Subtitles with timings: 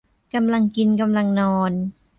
[0.33, 1.71] กำลังกินกำลังนอน